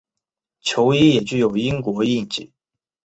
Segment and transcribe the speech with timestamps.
[0.61, 2.51] 球衣也具有英国印记。